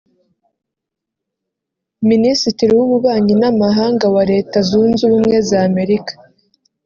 [2.09, 6.13] Minisitiri w’ububanyi n’amahanga wa Leta Zunze Ubumwe za Amerika